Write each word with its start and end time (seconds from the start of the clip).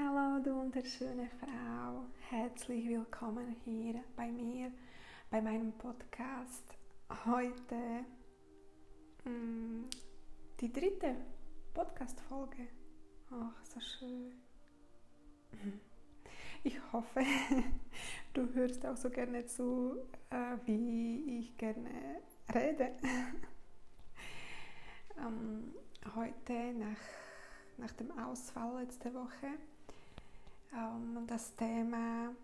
Hallo, 0.00 0.40
du 0.40 0.54
wunderschöne 0.54 1.28
Frau. 1.40 2.04
Herzlich 2.30 2.88
willkommen 2.88 3.56
hier 3.64 4.00
bei 4.14 4.30
mir, 4.30 4.70
bei 5.28 5.40
meinem 5.40 5.72
Podcast. 5.72 6.62
Heute 7.24 8.04
mh, 9.24 9.30
mm, 9.30 9.90
die 10.60 10.72
dritte 10.72 11.16
Podcast-Folge. 11.74 12.68
Ach, 13.32 13.64
so 13.64 13.80
schön. 13.80 14.34
Ich 16.62 16.80
hoffe, 16.92 17.24
du 18.34 18.54
hörst 18.54 18.86
auch 18.86 18.96
so 18.96 19.10
gerne 19.10 19.46
zu, 19.46 19.96
äh, 20.30 20.58
wie 20.64 21.40
ich 21.40 21.58
gerne 21.58 22.20
rede. 22.54 22.92
ähm, 25.18 25.74
heute 26.14 26.72
nach, 26.74 27.00
nach 27.78 27.92
dem 27.92 28.16
Ausfall 28.16 28.82
letzte 28.82 29.12
Woche 29.12 29.58
ähm, 30.72 31.26
das 31.26 31.54
Thema 31.56 32.34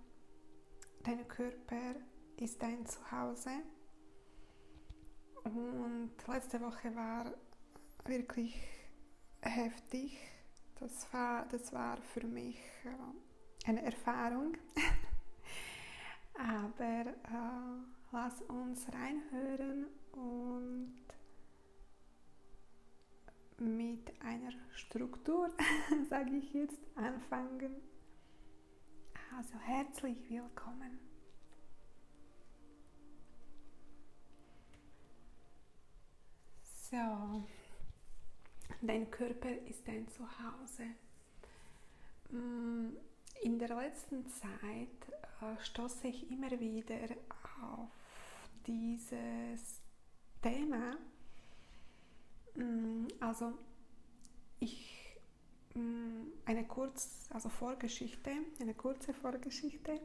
Dein 1.03 1.29
Körper 1.29 1.97
ist 2.39 2.63
dein 2.63 2.87
Zuhause. 2.87 3.51
Und 5.45 6.13
letzte 6.27 6.61
Woche 6.63 6.95
war 6.97 7.31
wirklich 8.07 8.57
heftig. 9.43 10.17
Das 10.81 11.13
war, 11.13 11.47
das 11.49 11.73
war 11.75 11.99
für 11.99 12.27
mich 12.27 12.59
äh, 12.85 13.69
eine 13.69 13.85
Erfahrung. 13.85 14.57
Aber 16.35 17.07
äh, 17.07 17.85
lass 18.11 18.41
uns 18.43 18.87
reinhören 18.93 19.87
und 20.13 20.95
mit 23.59 24.13
einer 24.21 24.53
Struktur, 24.73 25.51
sage 26.09 26.37
ich 26.37 26.53
jetzt, 26.55 26.81
anfangen. 26.97 27.94
Also 29.37 29.59
herzlich 29.59 30.17
willkommen. 30.31 31.01
So, 36.63 37.45
dein 38.81 39.11
Körper 39.11 39.51
ist 39.51 39.89
dein 39.89 40.07
Zuhause. 40.07 40.85
Mm, 42.31 42.91
in 43.43 43.59
der 43.59 43.75
letzten 43.75 44.25
Zeit 44.29 44.53
äh, 45.41 45.65
stoße 45.65 46.07
ich 46.07 46.31
immer 46.31 46.53
wieder 46.61 47.09
auf 47.61 47.91
dieses 48.69 49.81
Thema. 50.43 50.97
Mm, 52.55 53.09
also 53.19 53.53
ich 54.61 54.94
eine 56.45 56.65
kurz, 56.65 57.29
also 57.33 57.49
Vorgeschichte, 57.49 58.31
eine 58.61 58.75
kurze 58.75 59.13
Vorgeschichte. 59.13 60.01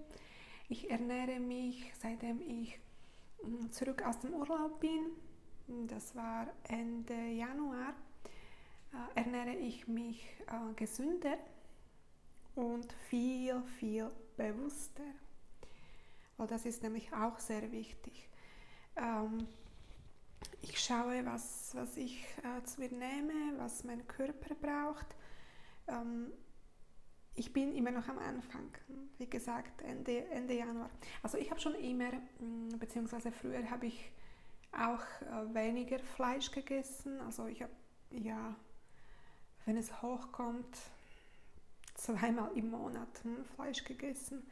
Ich 0.68 0.90
ernähre 0.90 1.40
mich, 1.40 1.92
seitdem 2.00 2.42
ich 2.42 2.80
mm, 3.44 3.72
zurück 3.72 4.04
aus 4.04 4.20
dem 4.20 4.34
Urlaub 4.34 4.80
bin, 4.80 5.88
das 5.88 6.16
war 6.16 6.48
Ende 6.64 7.14
Januar, 7.14 7.94
äh, 8.94 9.20
ernähre 9.20 9.56
ich 9.56 9.88
mich 9.88 10.24
äh, 10.48 10.74
gesünder 10.76 11.38
und 12.56 12.92
viel, 13.10 13.62
viel 13.80 14.10
bewusster. 14.36 15.04
Weil 16.38 16.48
das 16.48 16.66
ist 16.66 16.82
nämlich 16.82 17.14
auch 17.14 17.38
sehr 17.38 17.72
wichtig. 17.72 18.28
Ähm, 18.96 19.48
ich 20.62 20.80
schaue, 20.80 21.26
was, 21.26 21.76
was 21.76 21.96
ich 21.98 22.26
äh, 22.44 22.64
zu 22.64 22.80
mir 22.80 22.92
nehme, 22.92 23.58
was 23.58 23.84
mein 23.84 24.08
Körper 24.08 24.56
braucht 24.56 25.16
ähm, 25.90 26.32
ich 27.36 27.54
bin 27.54 27.74
immer 27.74 27.92
noch 27.92 28.08
am 28.08 28.20
Anfang, 28.20 28.70
wie 29.18 29.30
gesagt, 29.30 29.82
Ende, 29.82 30.26
Ende 30.30 30.56
Januar. 30.56 30.90
Also 31.24 31.38
ich 31.38 31.50
habe 31.50 31.60
schon 31.60 31.76
immer, 31.76 32.12
mm, 32.40 32.78
beziehungsweise 32.80 33.32
früher 33.32 33.70
habe 33.70 33.88
ich 33.88 34.12
auch 34.72 35.04
äh, 35.22 35.54
weniger 35.54 36.00
Fleisch 36.00 36.52
gegessen. 36.52 37.20
Also 37.22 37.48
ich 37.48 37.62
habe, 37.62 37.72
ja, 38.12 38.56
wenn 39.66 39.78
es 39.78 40.02
hochkommt, 40.02 40.78
zweimal 41.96 42.52
im 42.56 42.72
Monat 42.72 43.24
hm, 43.24 43.46
Fleisch 43.56 43.84
gegessen. 43.84 44.46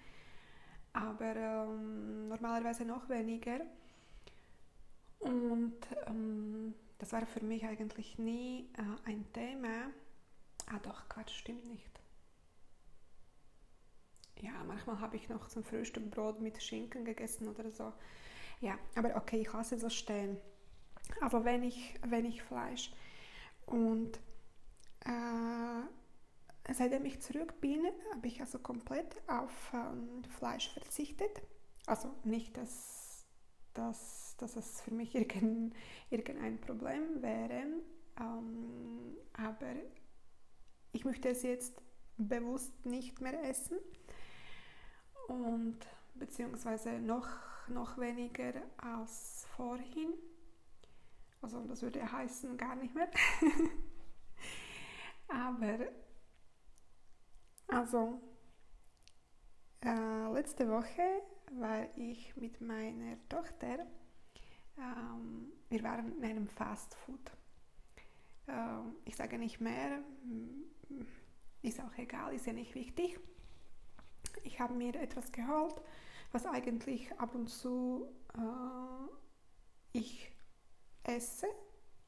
Aber 0.94 1.36
ähm, 1.36 2.28
normalerweise 2.30 2.86
noch 2.86 3.08
weniger. 3.10 3.60
Und 5.20 5.76
ähm, 6.08 6.74
das 6.98 7.12
war 7.14 7.26
für 7.26 7.44
mich 7.44 7.66
eigentlich 7.66 8.18
nie 8.18 8.70
äh, 8.78 9.10
ein 9.10 9.26
Thema. 9.34 9.92
Ah 10.68 10.80
doch, 10.80 11.08
Quatsch, 11.10 11.32
stimmt 11.32 11.66
nicht. 11.66 12.00
Ja, 14.42 14.64
manchmal 14.66 15.00
habe 15.00 15.16
ich 15.16 15.30
noch 15.30 15.48
zum 15.48 15.64
Frühstück 15.64 16.12
Brot 16.12 16.42
mit 16.42 16.62
Schinken 16.62 17.06
gegessen 17.06 17.48
oder 17.48 17.72
so. 17.72 17.94
Ja, 18.60 18.78
aber 18.96 19.16
okay, 19.16 19.42
ich 19.42 19.52
lasse 19.52 19.76
es 19.76 19.94
stehen. 19.94 20.38
Aber 21.22 21.46
wenn 21.46 21.64
ich, 21.64 21.96
wenn 22.06 22.26
ich 22.26 22.44
Fleisch 22.44 22.92
und 23.66 24.20
äh, 25.06 26.74
seitdem 26.74 27.06
ich 27.06 27.22
zurück 27.22 27.60
bin, 27.62 27.82
habe 28.14 28.28
ich 28.28 28.42
also 28.42 28.60
komplett 28.60 29.16
auf 29.28 29.72
ähm, 29.74 30.24
Fleisch 30.38 30.70
verzichtet. 30.74 31.42
Also 31.86 32.14
nicht, 32.24 32.58
dass, 32.58 33.26
dass, 33.74 34.36
dass 34.38 34.56
es 34.56 34.82
für 34.82 34.94
mich 34.94 35.16
irgendein, 35.16 35.74
irgendein 36.10 36.60
Problem 36.60 37.22
wäre, 37.22 37.64
ähm, 38.20 39.18
aber 39.34 39.76
ich 40.92 41.06
möchte 41.06 41.30
es 41.30 41.44
jetzt 41.44 41.82
bewusst 42.18 42.86
nicht 42.86 43.22
mehr 43.22 43.44
essen 43.44 43.78
und 45.28 45.78
beziehungsweise 46.16 47.00
noch, 47.00 47.28
noch 47.68 47.98
weniger 47.98 48.54
als 48.78 49.46
vorhin. 49.56 50.14
Also 51.42 51.64
das 51.66 51.82
würde 51.82 52.12
heißen 52.12 52.58
gar 52.58 52.76
nicht 52.76 52.96
mehr. 52.96 53.10
Aber 55.28 55.78
also 57.68 58.22
äh, 59.84 60.34
letzte 60.34 60.70
Woche 60.70 61.22
war 61.52 61.86
ich 61.98 62.36
mit 62.38 62.62
meiner 62.62 63.18
Tochter, 63.30 63.86
ähm, 64.78 65.52
wir 65.70 65.84
waren 65.84 66.18
in 66.18 66.24
einem 66.24 66.48
Fast 66.48 66.96
Food. 66.96 67.32
Äh, 68.48 68.80
ich 69.06 69.16
sage 69.16 69.38
nicht 69.38 69.60
mehr, 69.60 70.02
ist 71.62 71.82
auch 71.82 71.98
egal, 71.98 72.34
ist 72.34 72.46
ja 72.46 72.54
nicht 72.54 72.76
wichtig. 72.76 73.20
Ich 74.44 74.60
habe 74.60 74.74
mir 74.74 74.96
etwas 74.96 75.32
geholt, 75.32 75.82
was 76.32 76.46
eigentlich 76.46 77.12
ab 77.20 77.36
und 77.36 77.48
zu 77.48 78.08
äh, 78.36 79.98
ich 79.98 80.32
esse. 81.04 81.48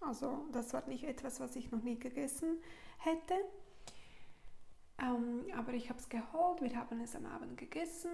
Also 0.02 0.46
das 0.52 0.74
war 0.74 0.88
nicht 0.88 1.04
etwas, 1.04 1.40
was 1.40 1.56
ich 1.56 1.72
noch 1.72 1.82
nie 1.82 2.00
gegessen 2.00 2.58
hätte. 2.98 3.34
Ähm, 5.00 5.46
aber 5.56 5.74
ich 5.74 5.90
habe 5.90 6.00
es 6.00 6.10
geholt, 6.10 6.62
wir 6.62 6.76
haben 6.76 7.00
es 7.02 7.16
am 7.16 7.26
Abend 7.26 7.58
gegessen 7.58 8.12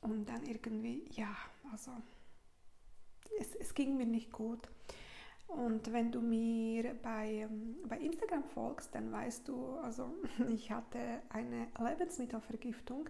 und 0.00 0.26
dann 0.28 0.44
irgendwie, 0.44 1.08
ja, 1.12 1.34
also 1.72 1.92
es, 3.38 3.54
es 3.54 3.74
ging 3.74 3.96
mir 3.96 4.06
nicht 4.06 4.32
gut. 4.32 4.68
Und 5.48 5.92
wenn 5.92 6.12
du 6.12 6.20
mir 6.20 6.94
bei, 7.02 7.46
ähm, 7.48 7.76
bei 7.88 7.98
Instagram 7.98 8.44
folgst, 8.44 8.94
dann 8.94 9.10
weißt 9.10 9.48
du, 9.48 9.76
also 9.78 10.14
ich 10.48 10.70
hatte 10.70 11.22
eine 11.30 11.68
Lebensmittelvergiftung. 11.78 13.08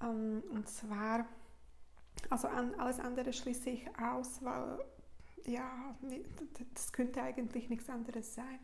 Ähm, 0.00 0.42
und 0.50 0.68
zwar, 0.68 1.26
also 2.30 2.48
alles 2.48 3.00
andere 3.00 3.32
schließe 3.32 3.70
ich 3.70 3.86
aus, 3.98 4.42
weil 4.42 4.78
ja, 5.44 5.96
das 6.74 6.92
könnte 6.92 7.22
eigentlich 7.22 7.68
nichts 7.70 7.88
anderes 7.90 8.34
sein. 8.34 8.60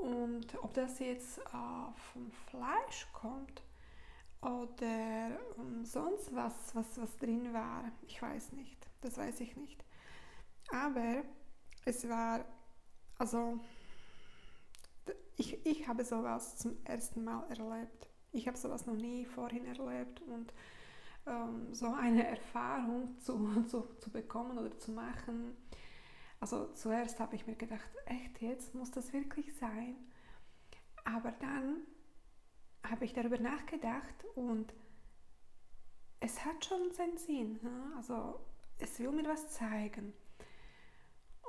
Und 0.00 0.46
ob 0.62 0.74
das 0.74 0.98
jetzt 0.98 1.38
äh, 1.38 1.92
vom 2.12 2.30
Fleisch 2.48 3.06
kommt 3.12 3.62
oder 4.40 5.38
um, 5.56 5.84
sonst 5.84 6.34
was, 6.34 6.74
was, 6.74 7.00
was 7.00 7.16
drin 7.18 7.52
war, 7.52 7.84
ich 8.08 8.20
weiß 8.20 8.52
nicht. 8.52 8.88
Das 9.00 9.16
weiß 9.16 9.40
ich 9.40 9.56
nicht. 9.56 9.84
Aber 10.72 11.22
es 11.84 12.08
war, 12.08 12.44
also 13.18 13.58
ich, 15.36 15.64
ich 15.66 15.88
habe 15.88 16.04
sowas 16.04 16.56
zum 16.56 16.76
ersten 16.84 17.24
Mal 17.24 17.44
erlebt. 17.48 18.08
Ich 18.32 18.46
habe 18.46 18.56
sowas 18.56 18.86
noch 18.86 18.94
nie 18.94 19.24
vorhin 19.24 19.66
erlebt 19.66 20.22
und 20.22 20.52
ähm, 21.26 21.72
so 21.74 21.92
eine 21.92 22.26
Erfahrung 22.26 23.18
zu, 23.20 23.64
zu, 23.68 23.82
zu 23.98 24.10
bekommen 24.10 24.58
oder 24.58 24.78
zu 24.78 24.92
machen. 24.92 25.56
Also 26.40 26.72
zuerst 26.72 27.20
habe 27.20 27.36
ich 27.36 27.46
mir 27.46 27.54
gedacht, 27.54 27.88
echt 28.06 28.40
jetzt 28.40 28.74
muss 28.74 28.90
das 28.90 29.12
wirklich 29.12 29.54
sein. 29.56 29.96
Aber 31.04 31.32
dann 31.32 31.82
habe 32.84 33.04
ich 33.04 33.12
darüber 33.12 33.38
nachgedacht 33.38 34.24
und 34.34 34.72
es 36.20 36.44
hat 36.44 36.64
schon 36.64 36.90
seinen 36.92 37.16
Sinn. 37.16 37.60
Ne? 37.62 37.92
Also 37.96 38.40
es 38.78 38.98
will 38.98 39.12
mir 39.12 39.24
was 39.24 39.50
zeigen. 39.50 40.12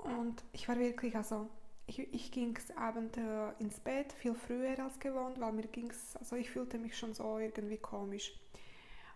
Und 0.03 0.43
ich 0.51 0.67
war 0.67 0.77
wirklich, 0.77 1.15
also 1.15 1.49
ich, 1.85 1.99
ich 2.13 2.31
ging 2.31 2.57
abends 2.75 3.17
äh, 3.17 3.51
ins 3.59 3.79
Bett 3.79 4.13
viel 4.13 4.35
früher 4.35 4.77
als 4.79 4.99
gewohnt, 4.99 5.39
weil 5.39 5.51
mir 5.53 5.67
ging's, 5.67 6.15
also 6.17 6.35
ich 6.35 6.49
fühlte 6.49 6.77
mich 6.77 6.97
schon 6.97 7.13
so 7.13 7.39
irgendwie 7.39 7.77
komisch. 7.77 8.33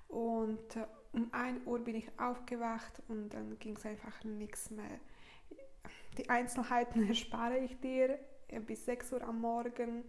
Und 0.08 0.76
äh, 0.76 0.86
um 1.14 1.34
1 1.34 1.66
Uhr 1.66 1.80
bin 1.80 1.96
ich 1.96 2.08
aufgewacht 2.20 3.02
und 3.08 3.30
dann 3.30 3.58
ging 3.60 3.76
es 3.76 3.86
einfach 3.86 4.24
nichts 4.24 4.70
mehr. 4.70 5.00
Die 6.18 6.30
Einzelheiten 6.30 7.08
erspare 7.08 7.60
ich 7.60 7.80
dir. 7.80 8.20
Bis 8.66 8.86
6 8.86 9.14
Uhr 9.14 9.24
am 9.24 9.42
Morgen. 9.42 10.04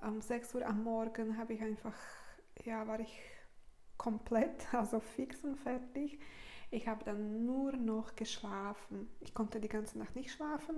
Um 0.00 0.20
6 0.20 0.54
Uhr 0.54 0.66
am 0.66 0.84
Morgen 0.84 1.36
habe 1.38 1.54
ich 1.54 1.60
einfach, 1.60 1.96
ja, 2.64 2.86
war 2.86 3.00
ich 3.00 3.20
komplett, 3.96 4.66
also 4.72 5.00
fix 5.00 5.42
und 5.44 5.56
fertig. 5.56 6.18
Ich 6.70 6.86
habe 6.86 7.04
dann 7.04 7.46
nur 7.46 7.72
noch 7.72 8.14
geschlafen. 8.14 9.08
Ich 9.20 9.34
konnte 9.34 9.60
die 9.60 9.68
ganze 9.68 9.98
Nacht 9.98 10.14
nicht 10.14 10.30
schlafen, 10.30 10.76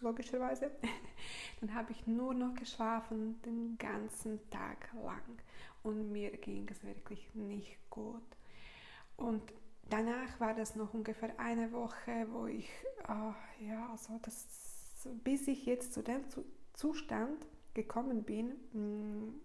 logischerweise. 0.00 0.70
dann 1.60 1.74
habe 1.74 1.92
ich 1.92 2.06
nur 2.06 2.34
noch 2.34 2.54
geschlafen 2.54 3.40
den 3.42 3.78
ganzen 3.78 4.40
Tag 4.50 4.92
lang 4.94 5.40
und 5.82 6.10
mir 6.10 6.30
ging 6.36 6.68
es 6.68 6.82
wirklich 6.82 7.32
nicht 7.34 7.78
gut. 7.90 8.22
Und 9.16 9.42
danach 9.88 10.40
war 10.40 10.54
das 10.54 10.74
noch 10.74 10.94
ungefähr 10.94 11.38
eine 11.38 11.70
Woche, 11.72 12.26
wo 12.30 12.46
ich, 12.46 12.68
äh, 13.08 13.66
ja, 13.66 13.88
also 13.90 14.18
das, 14.22 15.06
bis 15.22 15.46
ich 15.46 15.64
jetzt 15.66 15.92
zu 15.92 16.02
dem 16.02 16.22
Zustand 16.72 17.46
gekommen 17.74 18.24
bin, 18.24 18.56
mh, 18.72 18.80
mm, 18.80 19.40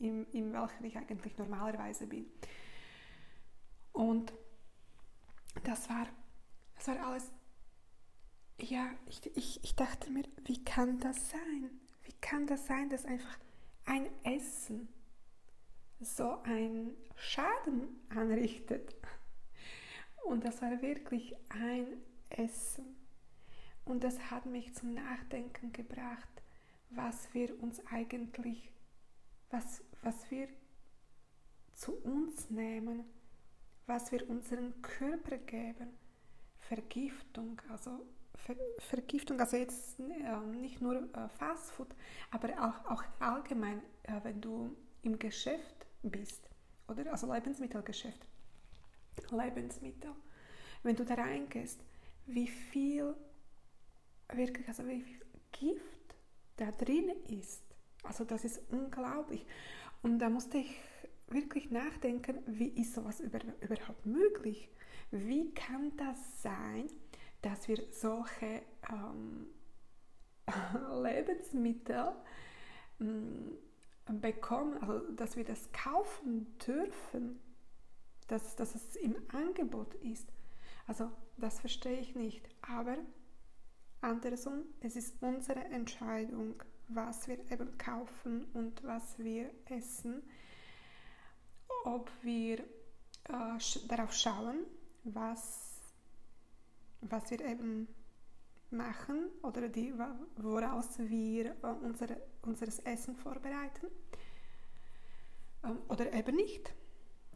in, 0.00 0.24
in 0.32 0.52
welchem 0.52 0.84
ich 0.84 0.96
eigentlich 0.96 1.36
normalerweise 1.38 2.06
bin. 2.06 2.26
Und 3.92 4.32
das 5.64 5.88
war, 5.88 6.06
das 6.76 6.88
war 6.88 7.06
alles, 7.06 7.32
ja, 8.60 8.90
ich, 9.06 9.24
ich, 9.36 9.64
ich 9.64 9.74
dachte 9.76 10.10
mir, 10.10 10.24
wie 10.44 10.62
kann 10.64 10.98
das 10.98 11.30
sein? 11.30 11.70
Wie 12.02 12.12
kann 12.20 12.46
das 12.46 12.66
sein, 12.66 12.90
dass 12.90 13.04
einfach 13.04 13.38
ein 13.84 14.08
Essen 14.24 14.88
so 16.00 16.40
einen 16.42 16.96
Schaden 17.16 18.00
anrichtet? 18.08 18.96
Und 20.24 20.44
das 20.44 20.60
war 20.60 20.82
wirklich 20.82 21.34
ein 21.48 22.02
Essen. 22.30 22.96
Und 23.84 24.04
das 24.04 24.30
hat 24.30 24.44
mich 24.46 24.74
zum 24.74 24.92
Nachdenken 24.94 25.72
gebracht, 25.72 26.42
was 26.90 27.32
wir 27.32 27.60
uns 27.62 27.80
eigentlich, 27.86 28.70
was, 29.50 29.82
was 30.02 30.30
wir 30.30 30.48
zu 31.74 31.94
uns 31.94 32.50
nehmen 32.50 33.04
was 33.88 34.12
wir 34.12 34.28
unserem 34.28 34.80
Körper 34.82 35.38
geben. 35.38 35.88
Vergiftung, 36.60 37.60
also 37.70 38.06
Ver 38.34 38.54
Vergiftung, 38.78 39.40
also 39.40 39.56
jetzt 39.56 39.98
äh, 39.98 40.36
nicht 40.46 40.80
nur 40.80 40.96
äh, 40.96 41.28
Fastfood, 41.38 41.88
aber 42.30 42.50
auch, 42.62 42.90
auch 42.90 43.02
allgemein, 43.18 43.82
äh, 44.04 44.20
wenn 44.22 44.40
du 44.40 44.76
im 45.02 45.18
Geschäft 45.18 45.86
bist, 46.02 46.48
oder? 46.86 47.10
Also 47.10 47.32
Lebensmittelgeschäft. 47.32 48.20
Lebensmittel. 49.30 50.12
Wenn 50.82 50.94
du 50.94 51.04
da 51.04 51.14
reingehst, 51.14 51.80
wie 52.26 52.46
viel 52.46 53.14
wirklich, 54.32 54.68
also 54.68 54.86
wie 54.86 55.00
viel 55.00 55.20
Gift 55.50 56.14
da 56.56 56.70
drin 56.70 57.10
ist. 57.28 57.62
Also 58.04 58.24
das 58.24 58.44
ist 58.44 58.60
unglaublich. 58.70 59.44
Und 60.02 60.18
da 60.18 60.28
musste 60.28 60.58
ich 60.58 60.76
wirklich 61.30 61.70
nachdenken, 61.70 62.38
wie 62.46 62.68
ist 62.68 62.94
sowas 62.94 63.20
über, 63.20 63.40
überhaupt 63.60 64.06
möglich? 64.06 64.68
Wie 65.10 65.52
kann 65.54 65.96
das 65.96 66.42
sein, 66.42 66.88
dass 67.42 67.68
wir 67.68 67.82
solche 67.90 68.62
ähm, 68.90 69.46
Lebensmittel 71.02 72.12
ähm, 73.00 73.58
bekommen, 74.20 74.78
also 74.82 74.98
dass 75.12 75.36
wir 75.36 75.44
das 75.44 75.70
kaufen 75.72 76.58
dürfen, 76.66 77.40
dass, 78.28 78.56
dass 78.56 78.74
es 78.74 78.96
im 78.96 79.16
Angebot 79.28 79.94
ist? 79.96 80.28
Also 80.86 81.10
das 81.36 81.60
verstehe 81.60 82.00
ich 82.00 82.14
nicht. 82.14 82.48
Aber 82.62 82.96
andersrum, 84.00 84.64
es 84.80 84.96
ist 84.96 85.22
unsere 85.22 85.60
Entscheidung, 85.66 86.62
was 86.88 87.28
wir 87.28 87.38
eben 87.50 87.76
kaufen 87.76 88.46
und 88.54 88.82
was 88.82 89.18
wir 89.18 89.50
essen 89.66 90.22
ob 91.84 92.10
wir 92.22 92.60
äh, 92.60 93.58
darauf 93.88 94.12
schauen, 94.12 94.64
was, 95.04 95.80
was 97.00 97.30
wir 97.30 97.40
eben 97.40 97.88
machen 98.70 99.30
oder 99.42 99.68
die, 99.68 99.94
woraus 100.36 100.98
wir 100.98 101.56
äh, 101.62 101.66
unsere, 101.82 102.20
unseres 102.42 102.78
Essen 102.80 103.16
vorbereiten 103.16 103.86
ähm, 105.64 105.78
oder 105.88 106.12
eben 106.12 106.36
nicht. 106.36 106.72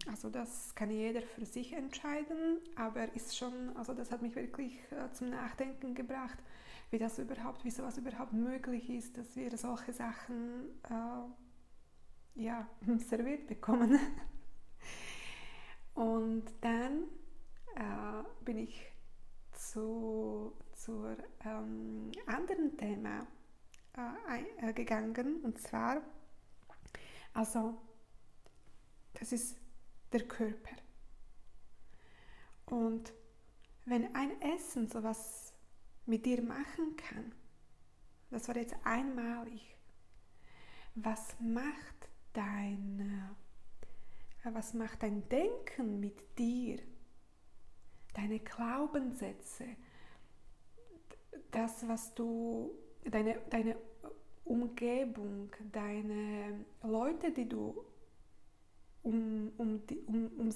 Also 0.07 0.31
das 0.31 0.75
kann 0.75 0.91
jeder 0.91 1.23
für 1.23 1.47
sich 1.47 1.73
entscheiden, 1.75 2.59
aber 2.75 3.15
ist 3.15 3.37
schon, 3.37 3.77
also 3.77 3.95
das 3.95 4.11
hat 4.11 4.21
mich 4.21 4.35
wirklich 4.35 4.77
äh, 4.91 5.13
zum 5.13 5.31
Nachdenken 5.31 5.95
gebracht, 5.95 6.39
wie 6.91 6.99
das 6.99 7.19
überhaupt, 7.19 7.65
wie 7.65 7.71
sowas 7.71 7.97
überhaupt 7.99 8.33
möglich 8.33 8.91
ist, 8.91 9.17
dass 9.17 9.37
wir 9.37 9.57
solche 9.57 9.93
Sachen 9.93 10.69
äh, 10.91 11.42
ja, 12.35 12.67
serviert 13.09 13.47
bekommen. 13.47 13.99
Und 15.95 16.45
dann 16.61 17.05
äh, 17.77 18.45
bin 18.45 18.59
ich 18.59 18.93
zu 19.53 20.53
zur 20.73 21.17
ähm, 21.45 22.11
anderen 22.27 22.77
Thema 22.77 23.27
äh, 23.97 24.69
äh, 24.69 24.73
gegangen 24.73 25.43
und 25.43 25.61
zwar 25.61 26.03
also 27.35 27.81
das 29.15 29.33
ist 29.33 29.57
der 30.13 30.27
Körper 30.27 30.77
und 32.67 33.13
wenn 33.85 34.15
ein 34.15 34.41
Essen 34.41 34.89
sowas 34.89 35.55
mit 36.07 36.27
dir 36.27 36.43
machen 36.43 36.97
kann 36.97 37.33
das 38.31 38.49
war 38.49 38.57
jetzt 38.57 38.75
einmalig 38.83 39.77
was 40.97 41.37
macht 41.39 42.09
dein 42.33 43.37
was 44.45 44.75
macht 44.75 45.03
dein 45.03 45.29
Denken 45.29 46.01
mit 46.01 46.39
dir? 46.39 46.79
Deine 48.15 48.41
Glaubenssätze, 48.41 49.65
das, 51.51 51.87
was 51.89 52.15
du, 52.15 52.73
deine, 53.05 53.41
deine 53.49 53.77
Umgebung, 54.45 55.51
deine 55.71 56.65
Leute, 56.83 57.31
die 57.31 57.49
du 57.49 57.85
um, 59.03 59.53
um, 59.57 59.83
um, 60.07 60.31
um, 60.39 60.51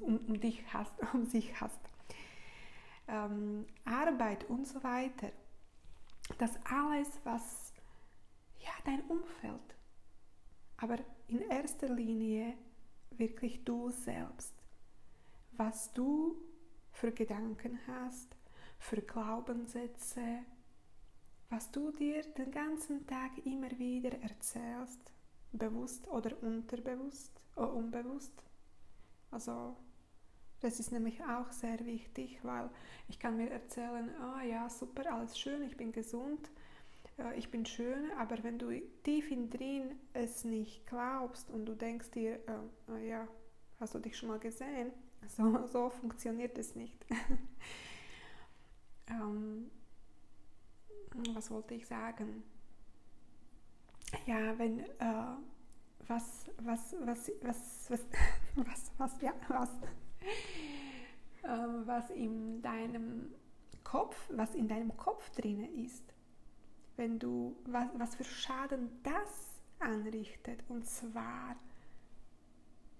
um, 0.00 0.16
um 0.26 0.40
dich 0.40 0.62
hast, 0.72 0.94
um 1.12 1.26
sich 1.26 1.60
hast, 1.60 1.80
ähm, 3.08 3.66
Arbeit 3.84 4.44
und 4.48 4.66
so 4.66 4.82
weiter. 4.82 5.30
Das 6.38 6.52
alles, 6.64 7.20
was 7.24 7.72
ja 8.60 8.72
dein 8.84 9.02
Umfeld, 9.02 9.76
aber 10.78 10.98
in 11.28 11.40
erster 11.40 11.88
Linie 11.88 12.54
wirklich 13.10 13.64
du 13.64 13.90
selbst, 13.90 14.52
was 15.52 15.92
du 15.92 16.36
für 16.92 17.12
Gedanken 17.12 17.78
hast, 17.86 18.36
für 18.78 19.00
Glaubenssätze, 19.00 20.40
was 21.50 21.70
du 21.70 21.92
dir 21.92 22.22
den 22.22 22.50
ganzen 22.50 23.06
Tag 23.06 23.30
immer 23.44 23.70
wieder 23.78 24.12
erzählst, 24.22 25.12
bewusst 25.52 26.08
oder 26.08 26.42
unterbewusst 26.42 27.32
oder 27.56 27.72
unbewusst. 27.72 28.42
Also 29.30 29.76
das 30.60 30.80
ist 30.80 30.92
nämlich 30.92 31.22
auch 31.24 31.50
sehr 31.52 31.84
wichtig, 31.84 32.38
weil 32.42 32.70
ich 33.08 33.18
kann 33.18 33.36
mir 33.36 33.50
erzählen, 33.50 34.10
oh 34.20 34.40
ja, 34.40 34.68
super, 34.68 35.12
alles 35.12 35.38
schön, 35.38 35.62
ich 35.62 35.76
bin 35.76 35.92
gesund, 35.92 36.50
ich 37.36 37.50
bin 37.50 37.64
schön, 37.64 38.10
aber 38.18 38.42
wenn 38.42 38.58
du 38.58 38.70
tief 39.02 39.30
in 39.30 39.50
drin 39.50 39.98
es 40.12 40.44
nicht 40.44 40.86
glaubst 40.86 41.50
und 41.50 41.66
du 41.66 41.74
denkst 41.74 42.10
dir, 42.10 42.40
äh, 42.88 43.08
ja, 43.08 43.28
hast 43.80 43.94
du 43.94 43.98
dich 43.98 44.16
schon 44.16 44.28
mal 44.28 44.38
gesehen? 44.38 44.92
So, 45.28 45.66
so 45.66 45.90
funktioniert 45.90 46.58
es 46.58 46.74
nicht. 46.74 47.04
ähm, 49.08 49.70
was 51.34 51.50
wollte 51.50 51.74
ich 51.74 51.86
sagen? 51.86 52.42
Ja, 54.26 54.58
wenn 54.58 54.80
äh, 54.80 55.36
was, 56.08 56.46
was, 56.58 56.94
was, 57.00 57.30
was, 57.42 57.90
was, 57.90 58.06
was, 58.56 58.92
was, 58.98 59.22
ja, 59.22 59.32
was, 59.48 59.70
äh, 61.42 61.86
was 61.86 62.10
in 62.10 62.62
deinem 62.62 63.34
Kopf, 63.82 64.16
was 64.30 64.54
in 64.54 64.68
deinem 64.68 64.96
Kopf 64.96 65.30
drin 65.30 65.64
ist, 65.84 66.13
wenn 66.96 67.18
du, 67.18 67.56
was, 67.66 67.88
was 67.96 68.14
für 68.14 68.24
Schaden 68.24 68.90
das 69.02 69.62
anrichtet. 69.78 70.60
Und 70.68 70.86
zwar 70.86 71.56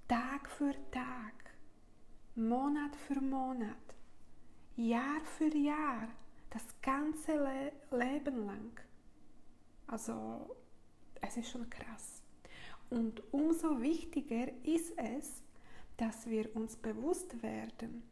Tag 0.08 0.48
für 0.48 0.74
Tag, 0.90 1.54
Monat 2.34 2.94
für 2.96 3.20
Monat, 3.20 3.76
Jahr 4.76 5.20
für 5.24 5.54
Jahr. 5.56 6.08
das 6.50 6.64
ganze 6.82 7.32
Le 7.32 7.72
Leben 7.90 8.46
lang. 8.46 8.80
Also 9.88 10.54
es 11.20 11.36
ist 11.36 11.50
schon 11.50 11.68
krass. 11.68 12.22
Und 12.90 13.22
umso 13.32 13.80
wichtiger 13.80 14.46
ist 14.62 14.96
es, 14.96 15.42
dass 15.96 16.28
wir 16.28 16.54
uns 16.54 16.76
bewusst 16.76 17.42
werden, 17.42 18.02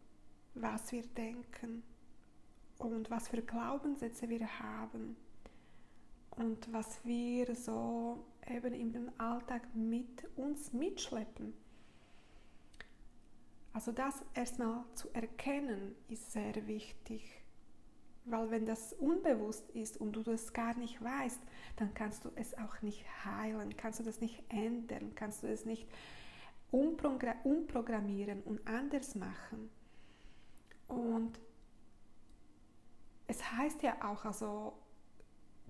was 0.55 0.91
wir 0.93 1.03
denken 1.03 1.83
und 2.79 3.11
was 3.11 3.29
für 3.29 3.43
Glaubenssätze 3.43 4.29
wir 4.29 4.59
haben 4.59 5.17
und 6.37 6.73
was 6.73 7.05
wir 7.05 7.55
so 7.55 8.25
eben 8.47 8.75
im 8.75 9.11
Alltag 9.19 9.63
mit 9.75 10.29
uns 10.37 10.73
mitschleppen. 10.73 11.55
Also 13.73 13.93
das 13.93 14.23
erstmal 14.35 14.85
zu 14.95 15.09
erkennen 15.15 15.95
ist 16.09 16.33
sehr 16.33 16.67
wichtig, 16.67 17.43
weil 18.25 18.51
wenn 18.51 18.67
das 18.67 18.93
unbewusst 18.93 19.71
ist 19.71 19.97
und 19.97 20.13
du 20.13 20.23
das 20.23 20.53
gar 20.53 20.77
nicht 20.77 21.03
weißt, 21.03 21.41
dann 21.77 21.95
kannst 21.95 22.25
du 22.25 22.31
es 22.35 22.57
auch 22.59 22.83
nicht 22.83 23.05
heilen, 23.25 23.77
kannst 23.77 24.01
du 24.01 24.05
das 24.05 24.21
nicht 24.21 24.43
ändern, 24.49 25.15
kannst 25.15 25.43
du 25.43 25.47
es 25.49 25.65
nicht 25.65 25.89
umprogrammieren 26.71 28.43
und 28.43 28.67
anders 28.67 29.15
machen. 29.15 29.71
Und 30.89 31.41
es 33.27 33.53
heißt 33.53 33.83
ja 33.83 33.97
auch, 34.05 34.25
also 34.25 34.75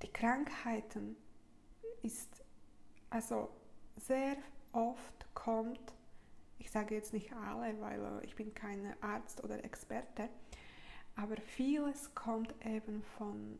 die 0.03 0.13
Krankheiten 0.13 1.17
ist, 2.03 2.43
also 3.11 3.49
sehr 3.97 4.37
oft 4.73 5.35
kommt, 5.35 5.95
ich 6.59 6.71
sage 6.71 6.95
jetzt 6.95 7.13
nicht 7.13 7.33
alle, 7.33 7.81
weil 7.81 8.01
äh, 8.05 8.25
ich 8.25 8.35
bin 8.35 8.55
kein 8.55 8.95
Arzt 9.03 9.43
oder 9.45 9.63
Experte, 9.65 10.29
aber 11.17 11.37
vieles 11.37 12.15
kommt 12.15 12.55
eben 12.65 13.03
von 13.19 13.59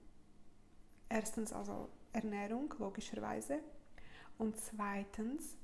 erstens 1.09 1.53
also 1.53 1.91
Ernährung 2.13 2.75
logischerweise 2.79 3.61
und 4.39 4.57
zweitens 4.59 5.57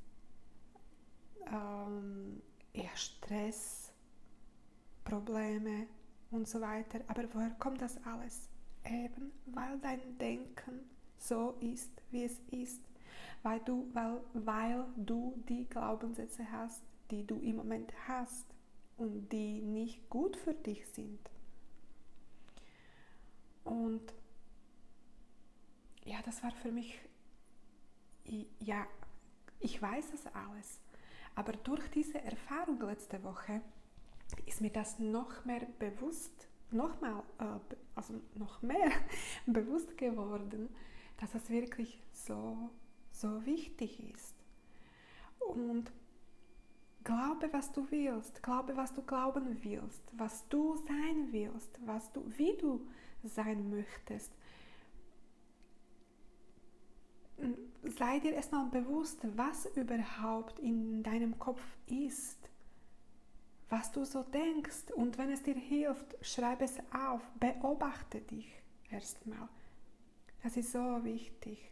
ähm, 1.47 2.43
ja, 2.75 2.95
Stress, 2.95 3.93
Probleme 5.05 5.87
und 6.31 6.47
so 6.47 6.61
weiter. 6.61 7.01
Aber 7.09 7.25
woher 7.33 7.51
kommt 7.59 7.81
das 7.81 7.97
alles? 8.05 8.49
Eben, 8.91 9.33
weil 9.47 9.79
dein 9.81 10.19
Denken 10.19 10.89
so 11.19 11.57
ist, 11.61 11.91
wie 12.11 12.25
es 12.25 12.39
ist. 12.51 12.83
Weil 13.43 13.61
du, 13.61 13.89
weil, 13.93 14.21
weil 14.35 14.85
du 14.97 15.43
die 15.49 15.67
Glaubenssätze 15.69 16.51
hast, 16.51 16.83
die 17.11 17.27
du 17.27 17.39
im 17.41 17.57
Moment 17.57 17.93
hast 18.07 18.47
und 18.97 19.29
die 19.31 19.61
nicht 19.61 20.09
gut 20.09 20.37
für 20.37 20.55
dich 20.55 20.87
sind. 20.89 21.21
Und 23.65 24.15
ja, 26.05 26.19
das 26.25 26.43
war 26.43 26.53
für 26.53 26.73
mich, 26.73 26.99
ja, 28.61 28.87
ich 29.61 29.81
weiß 29.81 30.11
das 30.13 30.27
alles. 30.35 30.81
Aber 31.35 31.53
durch 31.53 31.89
diese 31.91 32.21
Erfahrung 32.21 32.81
letzte 32.81 33.23
Woche 33.23 33.61
ist 34.47 34.61
mir 34.61 34.71
das 34.71 34.99
noch 34.99 35.45
mehr 35.45 35.67
bewusst, 35.79 36.48
noch 36.71 37.01
mal, 37.01 37.23
äh, 37.39 37.75
also 37.95 38.15
noch 38.35 38.63
mehr 38.63 38.91
bewusst 39.47 39.97
geworden, 39.97 40.69
dass 41.19 41.33
das 41.33 41.51
wirklich 41.51 42.01
so, 42.13 42.71
so 43.13 43.45
wichtig 43.45 44.13
ist. 44.13 44.35
Und 45.41 45.93
glaube, 47.05 47.53
was 47.53 47.73
du 47.73 47.91
willst, 47.91 48.43
glaube, 48.43 48.77
was 48.77 48.93
du 48.93 49.03
glauben 49.03 49.63
willst, 49.63 50.03
was 50.13 50.47
du 50.49 50.77
sein 50.77 51.29
willst, 51.31 51.79
was 51.87 52.13
du, 52.13 52.23
wie 52.37 52.57
du 52.57 52.87
sein 53.25 53.71
möchtest. 53.71 54.33
sei 57.83 58.19
dir 58.19 58.33
erstmal 58.33 58.67
bewusst, 58.67 59.21
was 59.37 59.67
überhaupt 59.77 60.59
in 60.59 61.03
deinem 61.03 61.39
Kopf 61.39 61.63
ist, 61.87 62.51
was 63.69 63.93
du 63.93 64.05
so 64.05 64.23
denkst. 64.23 64.93
Und 64.95 65.19
wenn 65.19 65.31
es 65.31 65.43
dir 65.43 65.55
hilft, 65.55 66.17
schreib 66.23 66.63
es 66.63 66.79
auf, 66.93 67.23
beobachte 67.39 68.21
dich 68.21 68.61
erstmal. 68.91 69.49
Das 70.43 70.57
ist 70.57 70.73
so 70.73 71.05
wichtig. 71.05 71.71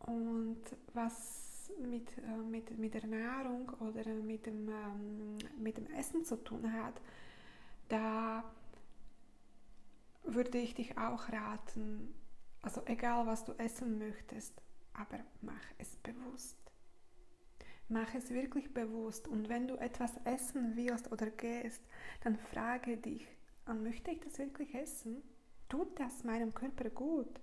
Und 0.00 0.60
was 0.94 1.70
mit, 1.78 2.16
äh, 2.18 2.36
mit, 2.36 2.76
mit 2.78 2.94
der 2.94 3.06
Nahrung 3.06 3.68
oder 3.80 4.04
mit 4.14 4.46
dem, 4.46 4.68
ähm, 4.68 5.38
mit 5.58 5.76
dem 5.76 5.86
Essen 5.94 6.24
zu 6.24 6.36
tun 6.36 6.72
hat, 6.72 7.00
da 7.88 8.44
würde 10.24 10.58
ich 10.58 10.74
dich 10.74 10.96
auch 10.98 11.28
raten, 11.30 12.14
also 12.62 12.82
egal, 12.86 13.26
was 13.26 13.44
du 13.44 13.52
essen 13.52 13.98
möchtest, 13.98 14.54
aber 14.92 15.20
mach 15.40 15.64
es 15.78 15.96
bewusst. 15.96 16.57
Mach 17.88 18.14
es 18.14 18.30
wirklich 18.30 18.72
bewusst. 18.74 19.28
Und 19.28 19.48
wenn 19.48 19.66
du 19.66 19.76
etwas 19.76 20.12
essen 20.24 20.76
willst 20.76 21.10
oder 21.10 21.30
gehst, 21.30 21.82
dann 22.22 22.36
frage 22.36 22.96
dich, 22.96 23.26
ah, 23.64 23.74
möchte 23.74 24.10
ich 24.10 24.20
das 24.20 24.38
wirklich 24.38 24.74
essen? 24.74 25.22
Tut 25.68 25.98
das 25.98 26.24
meinem 26.24 26.52
Körper 26.52 26.90
gut? 26.90 27.40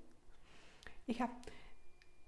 Ich 1.07 1.21
habe, 1.21 1.33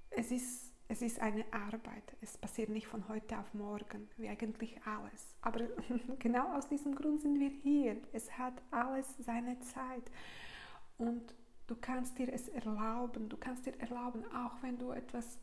es 0.10 0.32
ist, 0.32 0.74
es 0.88 1.02
ist 1.02 1.20
eine 1.20 1.46
Arbeit. 1.52 2.16
Es 2.22 2.38
passiert 2.38 2.70
nicht 2.70 2.88
von 2.88 3.08
heute 3.08 3.38
auf 3.38 3.54
morgen, 3.54 4.10
wie 4.18 4.30
eigentlich 4.30 4.80
alles. 4.86 5.36
Aber 5.42 5.68
genau 6.20 6.56
aus 6.56 6.68
diesem 6.68 6.96
Grund 6.96 7.22
sind 7.22 7.40
wir 7.40 7.50
hier. 7.50 7.98
Es 8.14 8.38
hat 8.38 8.62
alles 8.72 9.08
seine 9.20 9.60
Zeit. 9.60 10.12
Und 10.98 11.36
Du 11.68 11.76
kannst 11.76 12.18
dir 12.18 12.32
es 12.32 12.48
erlauben, 12.48 13.28
du 13.28 13.36
kannst 13.36 13.66
dir 13.66 13.78
erlauben, 13.80 14.24
auch 14.34 14.54
wenn 14.62 14.78
du 14.78 14.92
etwas 14.92 15.38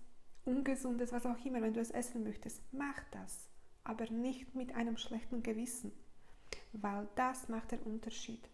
Ungesundes, 0.45 1.13
was 1.13 1.27
auch 1.27 1.43
immer, 1.45 1.63
wenn 1.63 1.75
du 1.75 1.81
es 1.81 1.91
essen 1.91 2.23
möchtest, 2.25 2.63
mach 2.73 3.03
das, 3.11 3.49
aber 3.83 4.11
nicht 4.11 4.55
mit 4.55 4.75
einem 4.75 4.97
schlechten 4.97 5.43
Gewissen, 5.43 5.93
weil 6.73 7.09
das 7.15 7.49
macht 7.49 7.73
den 7.73 7.81
Unterschied. 7.81 8.49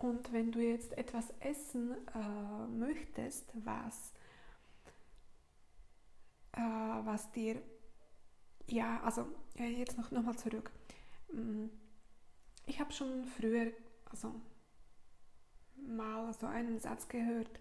Und 0.00 0.32
wenn 0.32 0.50
du 0.50 0.60
jetzt 0.60 0.96
etwas 0.96 1.32
essen 1.40 1.94
äh, 2.14 2.66
möchtest, 2.68 3.52
was, 3.64 4.12
äh, 6.52 6.60
was 6.60 7.30
dir, 7.32 7.60
ja, 8.66 9.02
also 9.02 9.26
jetzt 9.56 9.98
noch, 9.98 10.10
noch 10.10 10.22
mal 10.22 10.36
zurück. 10.36 10.70
Mm, 11.32 11.66
ich 12.66 12.80
habe 12.80 12.92
schon 12.92 13.26
früher, 13.26 13.72
also 14.10 14.34
mal 15.76 16.32
so 16.32 16.46
einen 16.46 16.78
Satz 16.78 17.08
gehört, 17.08 17.60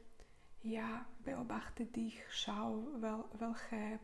ja, 0.61 1.05
beobachte 1.23 1.85
dich, 1.85 2.21
schau, 2.29 2.87
wel, 2.99 3.23
welche, 3.37 3.99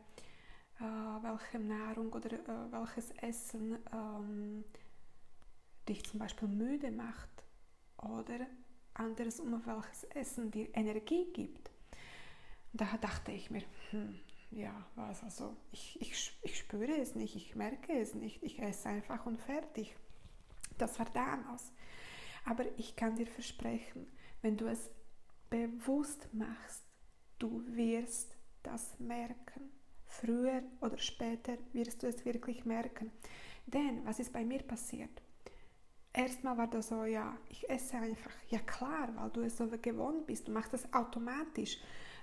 äh, 0.79 1.23
welche 1.23 1.59
Nahrung 1.59 2.11
oder 2.13 2.33
äh, 2.33 2.71
welches 2.71 3.11
Essen 3.11 3.77
ähm, 3.91 4.63
dich 5.87 6.03
zum 6.05 6.19
Beispiel 6.19 6.47
müde 6.47 6.91
macht 6.91 7.29
oder 7.97 8.47
anderes 8.93 9.39
um 9.39 9.65
welches 9.65 10.03
Essen 10.05 10.51
dir 10.51 10.73
Energie 10.75 11.31
gibt. 11.33 11.69
Da 12.73 12.97
dachte 12.97 13.31
ich 13.31 13.51
mir, 13.51 13.63
hm, 13.91 14.19
ja, 14.51 14.85
was 14.95 15.23
also, 15.23 15.55
ich, 15.71 15.99
ich, 16.01 16.37
ich 16.41 16.57
spüre 16.57 16.97
es 16.97 17.15
nicht, 17.15 17.35
ich 17.35 17.55
merke 17.55 17.93
es 17.99 18.15
nicht, 18.15 18.41
ich 18.43 18.59
esse 18.59 18.89
einfach 18.89 19.25
und 19.25 19.39
fertig. 19.39 19.95
Das 20.77 20.97
war 20.99 21.05
damals. 21.13 21.71
Aber 22.45 22.65
ich 22.77 22.95
kann 22.95 23.15
dir 23.15 23.27
versprechen, 23.27 24.07
wenn 24.41 24.57
du 24.57 24.67
es 24.67 24.89
bewusst 25.49 26.27
machst, 26.33 26.83
du 27.39 27.63
wirst 27.67 28.35
das 28.63 28.99
merken. 28.99 29.71
Früher 30.07 30.63
oder 30.81 30.97
später 30.97 31.57
wirst 31.73 32.03
du 32.03 32.07
es 32.07 32.23
wirklich 32.25 32.65
merken. 32.65 33.11
Denn 33.65 34.05
was 34.05 34.19
ist 34.19 34.31
bei 34.31 34.45
mir 34.45 34.63
passiert? 34.63 35.21
Erstmal 36.13 36.57
war 36.57 36.67
das 36.67 36.87
so, 36.87 37.03
ja, 37.03 37.35
ich 37.49 37.69
esse 37.69 37.97
einfach. 37.97 38.31
Ja 38.47 38.59
klar, 38.59 39.09
weil 39.15 39.29
du 39.31 39.41
es 39.41 39.57
so 39.57 39.67
gewohnt 39.67 40.25
bist. 40.25 40.47
Du 40.47 40.51
machst 40.51 40.71
das 40.71 40.91
automatisch. 40.93 41.77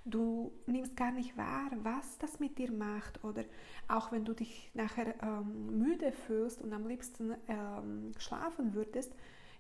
Du 0.05 0.53
nimmst 0.67 0.97
gar 0.97 1.13
nicht 1.13 1.37
wahr, 1.37 1.71
was 1.83 2.19
das 2.19 2.41
mit 2.41 2.59
dir 2.59 2.73
macht. 2.73 3.23
Oder 3.23 3.45
auch 3.89 4.11
wenn 4.11 4.25
du 4.25 4.33
dich 4.33 4.71
nachher 4.75 5.15
ähm, 5.23 5.79
müde 5.79 6.11
fühlst 6.11 6.63
und 6.63 6.73
am 6.73 6.87
liebsten 6.87 7.35
ähm, 7.49 8.13
schlafen 8.19 8.73
würdest, 8.73 9.15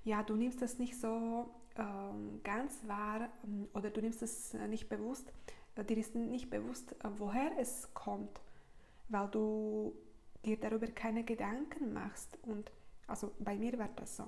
ja, 0.05 0.23
du 0.23 0.35
nimmst 0.35 0.63
das 0.63 0.79
nicht 0.79 0.99
so 0.99 1.51
ganz 2.43 2.87
wahr 2.87 3.29
ähm, 3.45 3.69
oder 3.75 3.91
du 3.91 4.01
nimmst 4.01 4.23
es 4.23 4.55
äh, 4.55 4.69
nicht 4.69 4.89
bewusst, 4.89 5.33
äh, 5.77 5.85
dir 5.85 5.99
ist 5.99 6.15
nicht 6.15 6.51
bewusst, 6.51 6.93
äh, 7.05 7.09
woher 7.17 7.53
es 7.59 7.93
kommt, 7.95 8.41
weil 9.09 9.29
du 9.29 9.95
dir 10.45 10.59
darüber 10.59 10.87
keine 10.89 11.25
Gedanken 11.25 11.93
machst. 11.93 12.39
Und 12.43 12.71
also 13.07 13.33
bei 13.39 13.57
mir 13.57 13.79
war 13.79 13.89
das 13.97 14.17
so. 14.17 14.25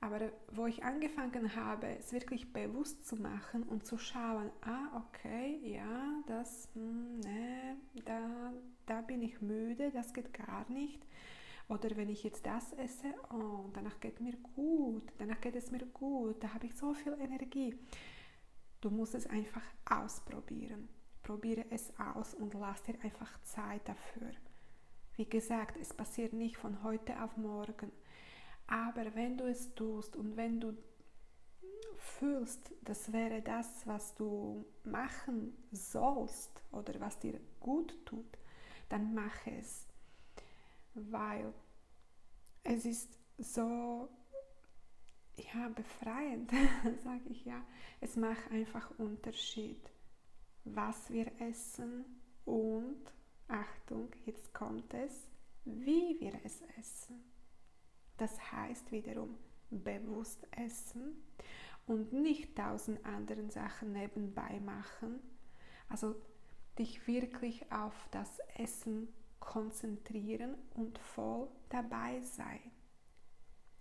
Aber 0.00 0.30
wo 0.52 0.66
ich 0.66 0.84
angefangen 0.84 1.56
habe, 1.56 1.86
es 1.98 2.12
wirklich 2.12 2.52
bewusst 2.52 3.06
zu 3.06 3.16
machen 3.16 3.62
und 3.62 3.86
zu 3.86 3.96
schauen, 3.96 4.50
ah, 4.60 5.02
okay, 5.02 5.58
ja, 5.64 6.22
das, 6.26 6.68
hm, 6.74 7.20
ne, 7.20 7.76
da, 8.04 8.52
da 8.84 9.00
bin 9.00 9.22
ich 9.22 9.40
müde, 9.40 9.90
das 9.90 10.12
geht 10.12 10.34
gar 10.34 10.68
nicht. 10.70 11.02
Oder 11.68 11.96
wenn 11.96 12.08
ich 12.08 12.22
jetzt 12.22 12.46
das 12.46 12.72
esse, 12.74 13.12
oh, 13.32 13.70
danach 13.72 13.98
geht 13.98 14.20
mir 14.20 14.36
gut, 14.54 15.12
danach 15.18 15.40
geht 15.40 15.56
es 15.56 15.70
mir 15.70 15.84
gut, 15.86 16.42
da 16.42 16.54
habe 16.54 16.66
ich 16.66 16.76
so 16.76 16.94
viel 16.94 17.14
Energie. 17.14 17.74
Du 18.80 18.90
musst 18.90 19.14
es 19.14 19.26
einfach 19.26 19.64
ausprobieren. 19.84 20.88
Probiere 21.22 21.64
es 21.70 21.92
aus 21.98 22.34
und 22.34 22.54
lass 22.54 22.84
dir 22.84 22.94
einfach 23.02 23.42
Zeit 23.42 23.88
dafür. 23.88 24.30
Wie 25.16 25.28
gesagt, 25.28 25.76
es 25.76 25.92
passiert 25.92 26.32
nicht 26.32 26.56
von 26.56 26.84
heute 26.84 27.20
auf 27.22 27.36
morgen. 27.36 27.90
Aber 28.68 29.14
wenn 29.14 29.36
du 29.36 29.44
es 29.44 29.74
tust 29.74 30.14
und 30.14 30.36
wenn 30.36 30.60
du 30.60 30.76
fühlst, 31.96 32.72
das 32.82 33.12
wäre 33.12 33.42
das, 33.42 33.86
was 33.86 34.14
du 34.14 34.64
machen 34.84 35.56
sollst 35.72 36.62
oder 36.70 37.00
was 37.00 37.18
dir 37.18 37.40
gut 37.60 37.96
tut, 38.04 38.38
dann 38.88 39.14
mach 39.14 39.46
es. 39.46 39.85
Weil 40.96 41.52
es 42.64 42.86
ist 42.86 43.18
so 43.38 44.08
ja, 45.36 45.68
befreiend, 45.68 46.50
sage 47.04 47.28
ich 47.28 47.44
ja. 47.44 47.62
Es 48.00 48.16
macht 48.16 48.50
einfach 48.50 48.90
Unterschied, 48.98 49.90
was 50.64 51.10
wir 51.10 51.30
essen 51.40 52.04
und, 52.44 53.02
Achtung, 53.48 54.08
jetzt 54.24 54.54
kommt 54.54 54.92
es, 54.94 55.28
wie 55.64 56.18
wir 56.18 56.40
es 56.44 56.62
essen. 56.78 57.22
Das 58.16 58.52
heißt 58.52 58.90
wiederum 58.90 59.36
bewusst 59.70 60.46
essen 60.52 61.22
und 61.86 62.12
nicht 62.12 62.56
tausend 62.56 63.04
anderen 63.04 63.50
Sachen 63.50 63.92
nebenbei 63.92 64.60
machen. 64.60 65.20
Also 65.88 66.14
dich 66.78 67.06
wirklich 67.06 67.70
auf 67.70 67.94
das 68.10 68.38
Essen 68.56 69.08
konzentrieren 69.46 70.56
und 70.74 70.98
voll 70.98 71.48
dabei 71.70 72.20
sein. 72.20 72.60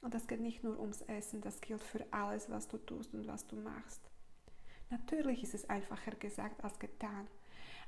Und 0.02 0.14
das 0.14 0.28
geht 0.28 0.40
nicht 0.40 0.64
nur 0.64 0.80
ums 0.80 1.02
Essen, 1.02 1.42
das 1.42 1.60
gilt 1.60 1.82
für 1.82 2.06
alles, 2.14 2.50
was 2.50 2.68
du 2.68 2.78
tust 2.78 3.14
und 3.14 3.28
was 3.28 3.46
du 3.48 3.56
machst. 3.58 4.02
Natürlich 4.92 5.42
ist 5.42 5.56
es 5.56 5.68
einfacher 5.68 6.12
gesagt 6.12 6.64
als 6.64 6.78
getan, 6.78 7.28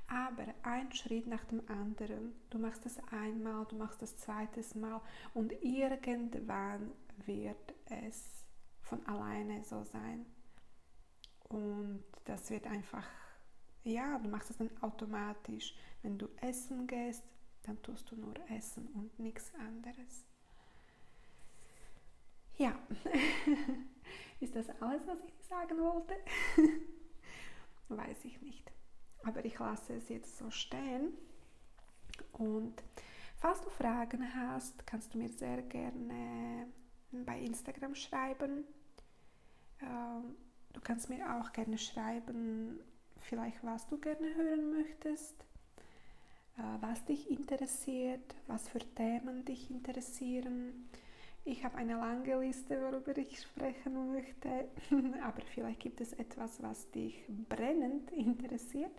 aber 0.07 0.47
ein 0.63 0.91
Schritt 0.91 1.27
nach 1.27 1.45
dem 1.45 1.61
anderen. 1.69 2.33
Du 2.49 2.57
machst 2.57 2.85
es 2.87 2.97
einmal, 3.11 3.65
du 3.67 3.75
machst 3.75 4.01
es 4.01 4.17
zweites 4.17 4.73
Mal 4.73 4.99
und 5.35 5.51
irgendwann 5.63 6.91
wird 7.25 7.75
es 7.85 8.43
von 8.81 9.05
alleine 9.05 9.63
so 9.63 9.83
sein. 9.83 10.25
Und 11.49 12.03
das 12.23 12.49
wird 12.49 12.65
einfach, 12.65 13.07
ja, 13.83 14.17
du 14.17 14.29
machst 14.29 14.49
es 14.49 14.57
dann 14.57 14.71
automatisch. 14.81 15.75
Wenn 16.01 16.17
du 16.17 16.27
essen 16.41 16.87
gehst, 16.87 17.23
dann 17.67 17.81
tust 17.81 18.09
du 18.09 18.15
nur 18.15 18.33
essen 18.49 18.87
und 18.93 19.19
nichts 19.19 19.53
anderes. 19.55 20.25
Ja, 22.55 22.73
ist 24.39 24.55
das 24.55 24.69
alles, 24.81 25.05
was 25.05 25.19
ich 25.27 25.45
sagen 25.47 25.77
wollte? 25.77 26.15
Weiß 27.89 28.23
ich 28.23 28.41
nicht. 28.41 28.71
Aber 29.23 29.43
ich 29.43 29.59
lasse 29.59 29.95
es 29.95 30.07
jetzt 30.07 30.37
so 30.37 30.49
stehen. 30.49 31.13
Und 32.31 32.81
falls 33.35 33.61
du 33.61 33.69
Fragen 33.69 34.33
hast, 34.33 34.87
kannst 34.87 35.13
du 35.13 35.17
mir 35.17 35.29
sehr 35.29 35.61
gerne 35.61 36.67
bei 37.11 37.39
Instagram 37.39 37.95
schreiben. 37.95 38.63
Ähm, 39.81 40.35
du 40.71 40.79
kannst 40.79 41.09
mir 41.09 41.39
auch 41.39 41.51
gerne 41.51 41.77
schreiben, 41.77 42.79
vielleicht 43.19 43.61
was 43.63 43.85
du 43.87 43.99
gerne 43.99 44.33
hören 44.35 44.71
möchtest, 44.71 45.45
was 46.81 47.05
dich 47.05 47.29
interessiert, 47.29 48.35
was 48.47 48.67
für 48.69 48.79
Themen 48.79 49.45
dich 49.45 49.69
interessieren. 49.69 50.89
Ich 51.45 51.63
habe 51.63 51.77
eine 51.77 51.93
lange 51.93 52.39
Liste, 52.39 52.81
worüber 52.81 53.17
ich 53.17 53.41
sprechen 53.41 54.11
möchte, 54.11 54.67
aber 55.23 55.41
vielleicht 55.53 55.79
gibt 55.79 56.01
es 56.01 56.13
etwas, 56.13 56.61
was 56.61 56.89
dich 56.91 57.23
brennend 57.47 58.11
interessiert. 58.11 58.91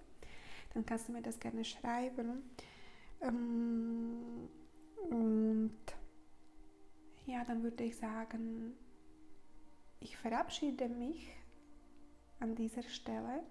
Dann 0.73 0.87
kannst 0.87 1.09
du 1.09 1.13
mir 1.13 1.23
das 1.23 1.39
gerne 1.41 1.65
schreiben. 1.65 2.43
Ähm, 3.21 4.49
und 5.11 5.79
ja, 7.27 7.45
dann 7.45 7.63
würde 7.63 7.85
ich 7.85 7.97
sagen, 7.97 8.73
ich 10.01 10.17
verabschiede 10.17 10.89
mich 10.89 11.29
an 12.41 12.55
dieser 12.55 12.83
Stelle. 12.83 13.43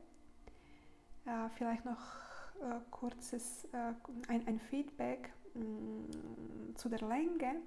Äh, 1.25 1.49
vielleicht 1.49 1.85
noch 1.85 2.26
äh, 2.61 2.79
kurzes 2.91 3.65
äh, 3.73 3.93
ein, 4.27 4.47
ein, 4.47 4.59
Feedback 4.59 5.31
mh, 5.53 5.63
mm, 5.63 6.75
zu 6.75 6.89
der 6.89 7.01
Länge, 7.07 7.61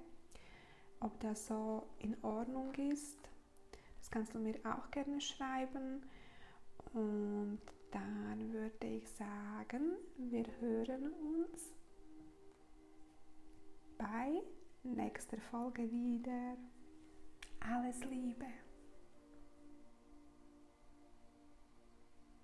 ob 0.99 1.19
das 1.19 1.47
so 1.47 1.87
in 1.99 2.15
Ordnung 2.23 2.73
ist. 2.75 3.17
Das 3.99 4.09
kannst 4.09 4.33
du 4.33 4.39
mir 4.39 4.55
auch 4.63 4.89
gerne 4.91 5.19
schreiben. 5.21 6.03
Und 6.93 7.59
dann 7.91 8.53
würde 8.53 8.87
ich 8.87 9.09
sagen, 9.09 9.97
wir 10.17 10.45
hören 10.59 11.11
uns 11.11 11.73
bei 13.97 14.41
nächster 14.83 15.37
Folge 15.39 15.89
wieder. 15.91 16.57
Alles 17.59 18.03
Liebe. 18.05 18.45